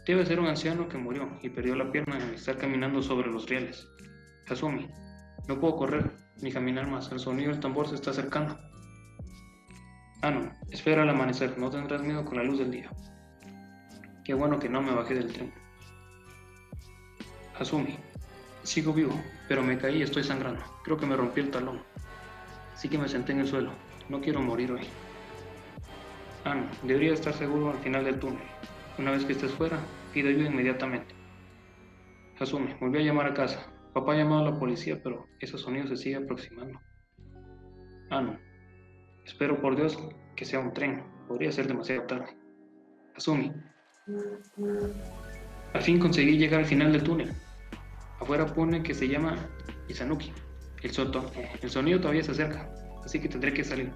[0.08, 3.46] Debe ser un anciano que murió y perdió la pierna al estar caminando sobre los
[3.50, 3.86] rieles.
[4.48, 4.88] Hasumi,
[5.50, 7.12] no puedo correr ni caminar más.
[7.12, 8.58] El sonido del tambor se está acercando.
[10.22, 12.90] Ah, no, espera al amanecer, no tendrás miedo con la luz del día.
[14.24, 15.54] Qué bueno que no me bajé del tren.
[17.60, 17.98] Asumi,
[18.64, 20.64] sigo vivo, pero me caí y estoy sangrando.
[20.86, 21.82] Creo que me rompí el talón.
[22.74, 23.74] Así que me senté en el suelo.
[24.08, 24.88] No quiero morir hoy.
[26.46, 28.44] Ah, no, debería estar seguro al final del túnel.
[28.98, 29.80] Una vez que estés fuera,
[30.14, 31.16] pido ayuda inmediatamente.
[32.40, 33.72] Asumi, volví a llamar a casa.
[33.94, 36.80] Papá ha llamado a la policía, pero ese sonido se sigue aproximando.
[38.10, 38.38] Ah, no,
[39.26, 39.98] Espero por Dios
[40.36, 41.04] que sea un tren.
[41.28, 42.38] Podría ser demasiado tarde.
[43.16, 43.54] Asumi.
[45.74, 47.32] Al fin conseguí llegar al final del túnel.
[48.20, 49.36] Afuera pone que se llama
[49.88, 50.32] Isanuki.
[50.82, 51.32] El, soto,
[51.62, 52.70] el sonido todavía se acerca,
[53.06, 53.92] así que tendré que salir.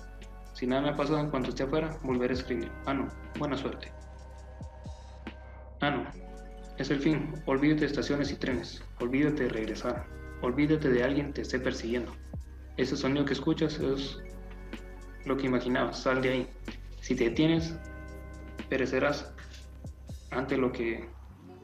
[0.57, 2.71] Si nada me ha pasado en cuanto esté afuera, volveré a escribir.
[2.87, 3.07] Ah, no.
[3.37, 3.91] Buena suerte.
[5.81, 6.07] Ah, no.
[6.79, 7.31] Es el fin.
[7.45, 8.83] Olvídate de estaciones y trenes.
[8.99, 10.07] Olvídate de regresar.
[10.41, 12.11] Olvídate de alguien que te esté persiguiendo.
[12.75, 14.17] Ese sonido que escuchas es
[15.25, 16.47] lo que imaginabas, sal de ahí.
[17.01, 17.75] Si te detienes,
[18.67, 19.31] perecerás
[20.31, 21.07] ante lo que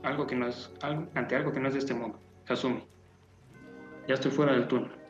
[0.04, 2.20] algo que no es ante algo que no es de este mundo.
[2.46, 2.88] Kasumi.
[4.08, 5.03] ya estoy fuera del túnel.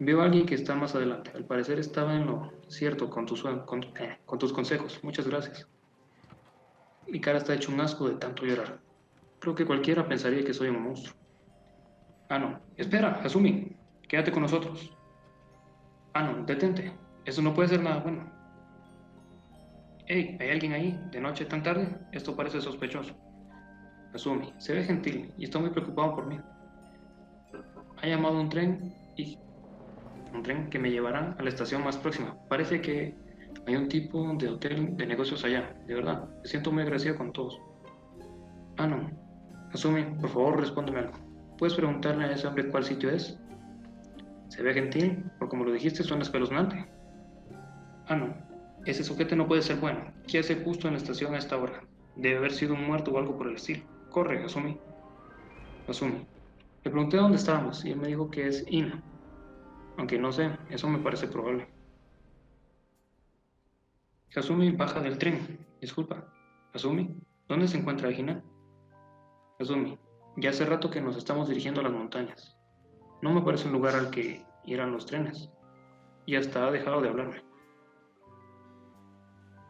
[0.00, 1.30] Veo a alguien que está más adelante.
[1.34, 4.98] Al parecer estaba en lo cierto con tus, con, eh, con tus consejos.
[5.02, 5.68] Muchas gracias.
[7.06, 8.80] Mi cara está hecho un asco de tanto llorar.
[9.38, 11.16] Creo que cualquiera pensaría que soy un monstruo.
[12.28, 12.60] Ah, no.
[12.76, 13.76] Espera, Asumi.
[14.08, 14.92] Quédate con nosotros.
[16.12, 16.44] Ah, no.
[16.44, 16.92] Detente.
[17.24, 18.30] Eso no puede ser nada bueno.
[20.06, 21.00] Hey, ¿hay alguien ahí?
[21.12, 21.88] ¿De noche tan tarde?
[22.12, 23.14] Esto parece sospechoso.
[24.12, 26.38] Asumi, se ve gentil y está muy preocupado por mí.
[28.02, 29.38] Ha llamado un tren y
[30.34, 32.36] un tren que me llevará a la estación más próxima.
[32.48, 33.14] Parece que
[33.66, 36.28] hay un tipo de hotel de negocios allá, de verdad.
[36.42, 37.60] Me siento muy agradecido con todos.
[38.76, 39.10] Ah, no.
[39.72, 41.18] Asumi, por favor, respóndeme algo.
[41.58, 43.38] ¿Puedes preguntarle a ese hombre cuál sitio es?
[44.48, 46.86] Se ve gentil, por como lo dijiste, suena espeluznante.
[48.08, 48.34] Ah, no.
[48.84, 50.12] Ese sujeto no puede ser bueno.
[50.28, 51.82] ¿Qué hace justo en la estación a esta hora?
[52.16, 53.84] Debe haber sido un muerto o algo por el estilo.
[54.10, 54.78] Corre, Asumi.
[55.88, 56.26] Asumi.
[56.84, 59.02] Le pregunté dónde estábamos y él me dijo que es Ina.
[59.96, 61.68] Aunque no sé, eso me parece probable.
[64.34, 65.66] Asumi baja del tren.
[65.80, 66.32] Disculpa.
[66.72, 67.16] Asumi,
[67.48, 68.42] ¿dónde se encuentra Ina?
[69.60, 69.96] Asumi,
[70.36, 72.58] ya hace rato que nos estamos dirigiendo a las montañas.
[73.22, 75.50] No me parece un lugar al que irán los trenes.
[76.26, 77.44] Y hasta ha dejado de hablarme.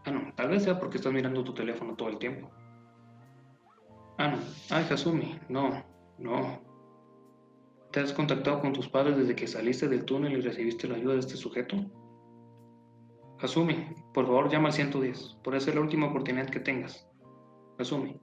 [0.06, 2.50] Ah, no, tal vez sea porque estás mirando tu teléfono todo el tiempo.
[4.18, 4.38] Ah, no.
[4.70, 5.84] Ay, Hasumi, no,
[6.18, 6.63] no.
[7.94, 11.12] ¿Te has contactado con tus padres desde que saliste del túnel y recibiste la ayuda
[11.12, 11.76] de este sujeto?
[13.38, 15.38] Hasumi, por favor llama al 110.
[15.44, 17.08] Puede ser la última oportunidad que tengas.
[17.78, 18.20] Hasumi.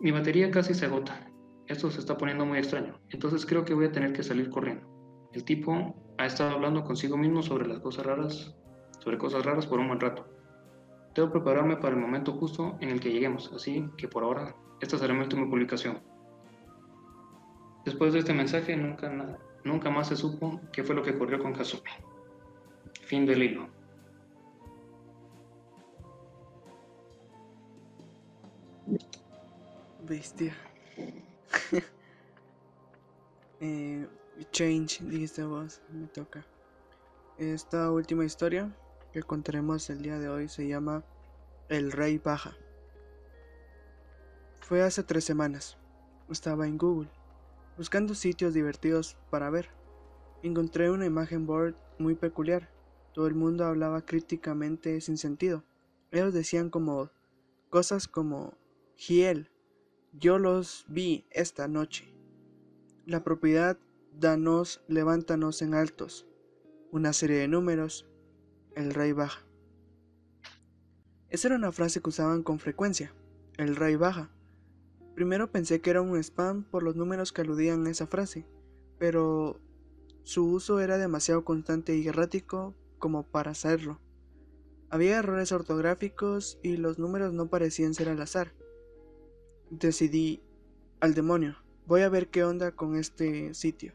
[0.00, 1.30] Mi batería casi se agota.
[1.66, 3.00] Esto se está poniendo muy extraño.
[3.08, 4.86] Entonces creo que voy a tener que salir corriendo.
[5.32, 8.54] El tipo ha estado hablando consigo mismo sobre las cosas raras,
[8.98, 10.28] sobre cosas raras por un buen rato.
[11.14, 14.98] Debo prepararme para el momento justo en el que lleguemos, así que por ahora esta
[14.98, 16.17] será mi última publicación.
[17.84, 21.54] Después de este mensaje, nunca, nunca más se supo qué fue lo que ocurrió con
[21.54, 21.90] Kazumi.
[23.02, 23.68] Fin del hilo.
[30.08, 30.54] Bestia.
[33.60, 34.08] eh,
[34.50, 36.44] change, dijiste vos, me toca.
[37.38, 38.74] Esta última historia
[39.12, 41.04] que contaremos el día de hoy se llama
[41.68, 42.56] El Rey Baja.
[44.60, 45.78] Fue hace tres semanas.
[46.30, 47.10] Estaba en Google,
[47.78, 49.70] buscando sitios divertidos para ver.
[50.42, 52.70] Encontré una imagen board muy peculiar.
[53.14, 55.64] Todo el mundo hablaba críticamente sin sentido.
[56.10, 57.10] Ellos decían como
[57.70, 58.54] cosas como
[58.96, 59.50] Giel,
[60.12, 62.12] yo los vi esta noche.
[63.06, 63.78] La propiedad
[64.12, 66.26] danos, levántanos en altos.
[66.90, 68.08] Una serie de números.
[68.74, 69.46] El rey baja.
[71.28, 73.14] Esa era una frase que usaban con frecuencia.
[73.56, 74.30] El rey baja.
[75.18, 78.46] Primero pensé que era un spam por los números que aludían a esa frase,
[79.00, 79.58] pero
[80.22, 83.98] su uso era demasiado constante y errático como para hacerlo.
[84.90, 88.52] Había errores ortográficos y los números no parecían ser al azar.
[89.70, 90.40] Decidí,
[91.00, 93.94] al demonio, voy a ver qué onda con este sitio.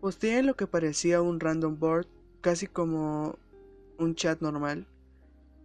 [0.00, 2.08] Posteé lo que parecía un random board,
[2.40, 3.38] casi como
[3.96, 4.88] un chat normal.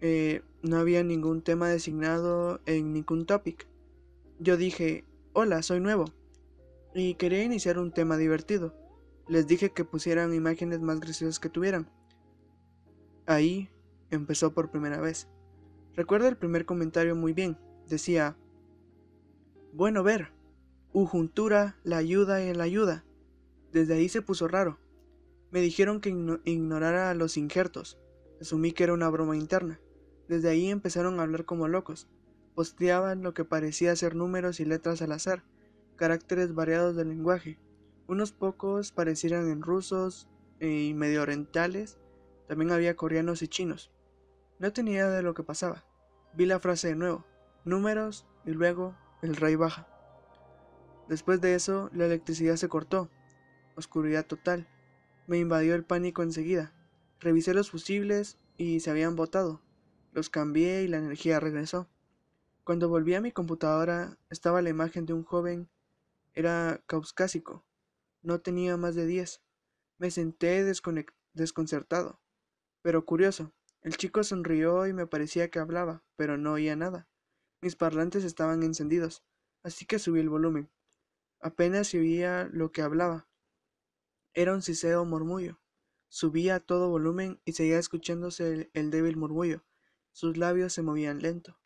[0.02, 3.66] Eh, no había ningún tema designado en ningún topic.
[4.40, 6.06] Yo dije, hola, soy nuevo.
[6.94, 8.76] Y quería iniciar un tema divertido.
[9.30, 11.90] Les dije que pusieran imágenes más graciosas que tuvieran.
[13.26, 13.70] Ahí
[14.12, 15.30] empezó por primera vez.
[15.94, 17.58] Recuerdo el primer comentario muy bien.
[17.88, 18.36] Decía,
[19.72, 20.34] bueno ver,
[20.92, 23.06] Ujuntura, la ayuda y la ayuda.
[23.72, 24.80] Desde ahí se puso raro.
[25.52, 26.10] Me dijeron que
[26.44, 27.98] ignorara los injertos.
[28.42, 29.80] Asumí que era una broma interna.
[30.28, 32.10] Desde ahí empezaron a hablar como locos
[32.56, 35.44] posteaban lo que parecía ser números y letras al azar,
[35.98, 37.60] caracteres variados del lenguaje.
[38.08, 40.28] Unos pocos parecieran en rusos
[40.60, 42.00] y medio orientales,
[42.48, 43.92] también había coreanos y chinos.
[44.60, 45.84] No tenía idea de lo que pasaba.
[46.34, 47.26] Vi la frase de nuevo,
[47.66, 49.88] números y luego el rey baja.
[51.10, 53.10] Después de eso, la electricidad se cortó.
[53.76, 54.68] Oscuridad total.
[55.28, 56.74] Me invadió el pánico enseguida.
[57.20, 59.62] Revisé los fusibles y se habían botado.
[60.14, 61.88] Los cambié y la energía regresó.
[62.66, 65.70] Cuando volví a mi computadora estaba la imagen de un joven.
[66.34, 67.64] Era caucásico.
[68.24, 69.44] No tenía más de diez.
[70.00, 72.20] Me senté desconcertado.
[72.82, 73.54] Pero curioso.
[73.84, 77.08] El chico sonrió y me parecía que hablaba, pero no oía nada.
[77.62, 79.24] Mis parlantes estaban encendidos,
[79.62, 80.72] así que subí el volumen.
[81.42, 83.28] Apenas oía lo que hablaba.
[84.34, 85.62] Era un siseo murmullo.
[86.08, 89.64] Subía a todo volumen y seguía escuchándose el débil murmullo.
[90.14, 91.60] Sus labios se movían lento.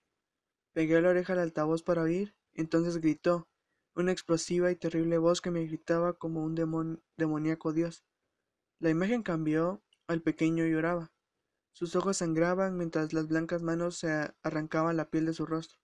[0.74, 3.48] Pegué la oreja al altavoz para oír, entonces gritó,
[3.96, 6.56] una explosiva y terrible voz que me gritaba como un
[7.18, 8.04] demoníaco dios.
[8.80, 11.12] La imagen cambió, al pequeño lloraba.
[11.74, 15.80] Sus ojos sangraban mientras las blancas manos se arrancaban la piel de su rostro.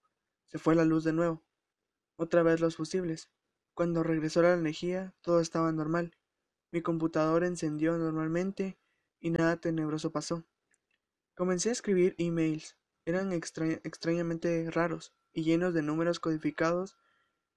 [0.48, 1.44] Se fue la luz de nuevo.
[2.16, 3.30] Otra vez los fusibles.
[3.74, 6.16] Cuando regresó la energía, todo estaba normal.
[6.72, 8.78] Mi computador encendió normalmente
[9.20, 10.46] y nada tenebroso pasó.
[11.36, 12.78] Comencé a escribir emails.
[13.06, 16.97] Eran extrañamente raros y llenos de números codificados,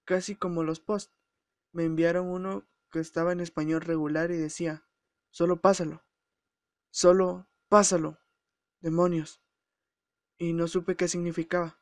[0.05, 1.14] casi como los posts.
[1.72, 4.86] Me enviaron uno que estaba en español regular y decía,
[5.30, 6.05] solo pásalo,
[6.90, 8.18] solo pásalo,
[8.80, 9.40] demonios.
[10.36, 11.78] Y no supe qué significaba.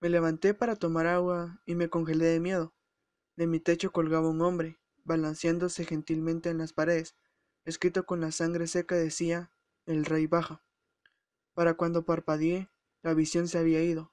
[0.00, 2.74] Me levanté para tomar agua y me congelé de miedo.
[3.34, 7.16] De mi techo colgaba un hombre, balanceándose gentilmente en las paredes.
[7.64, 9.50] Escrito con la sangre seca decía,
[9.86, 10.62] el rey baja.
[11.54, 12.70] Para cuando parpadeé,
[13.06, 14.12] la visión se había ido.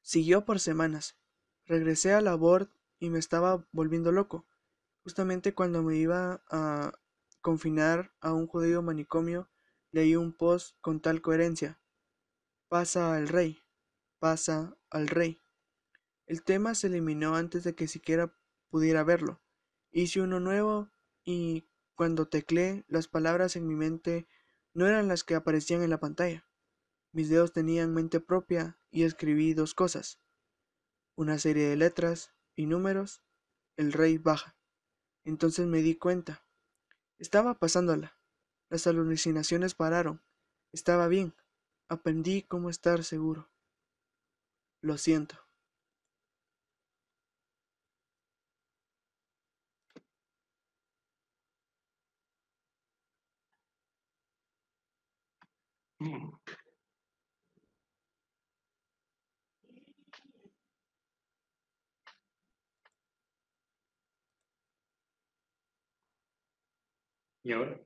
[0.00, 1.16] Siguió por semanas.
[1.64, 2.36] Regresé a la
[2.98, 4.48] y me estaba volviendo loco.
[5.04, 6.90] Justamente cuando me iba a
[7.42, 9.48] confinar a un judío manicomio,
[9.92, 11.80] leí un post con tal coherencia.
[12.66, 13.62] Pasa al rey,
[14.18, 15.38] pasa al rey.
[16.26, 18.36] El tema se eliminó antes de que siquiera
[18.70, 19.40] pudiera verlo.
[19.92, 20.90] Hice uno nuevo
[21.22, 24.26] y cuando teclé las palabras en mi mente
[24.74, 26.44] no eran las que aparecían en la pantalla.
[27.16, 30.20] Mis dedos tenían mente propia y escribí dos cosas.
[31.16, 33.22] Una serie de letras y números.
[33.78, 34.54] El rey baja.
[35.24, 36.44] Entonces me di cuenta.
[37.18, 38.20] Estaba pasándola.
[38.68, 40.22] Las alucinaciones pararon.
[40.72, 41.34] Estaba bien.
[41.88, 43.50] Aprendí cómo estar seguro.
[44.82, 45.38] Lo siento.
[56.00, 56.45] Mm.
[67.46, 67.78] ¿Y ahora?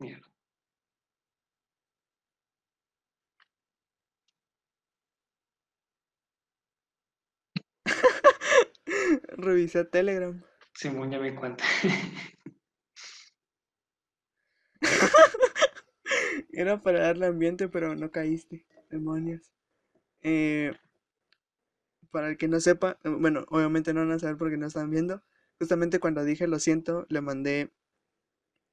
[0.00, 0.28] Mierda.
[9.36, 10.42] Revisé Telegram.
[10.74, 11.64] Simón, ya me cuenta.
[16.58, 18.66] Era para darle ambiente, pero no caíste.
[18.90, 19.52] Demonios.
[20.22, 20.72] Eh,
[22.10, 24.90] para el que no sepa, eh, bueno, obviamente no van a saber porque no están
[24.90, 25.22] viendo.
[25.60, 27.70] Justamente cuando dije lo siento, le mandé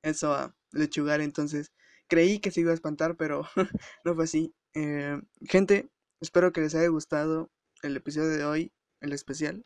[0.01, 1.21] eso a lechugar.
[1.21, 1.73] Entonces
[2.07, 3.45] creí que se iba a espantar, pero
[4.03, 4.55] no fue así.
[4.73, 5.87] Eh, gente,
[6.21, 7.51] espero que les haya gustado
[7.83, 9.63] el episodio de hoy, el especial.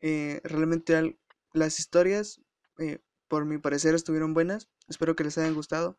[0.00, 1.18] realmente
[1.52, 2.40] las historias,
[3.28, 4.70] por mi parecer, estuvieron buenas.
[4.88, 5.98] Espero que les hayan gustado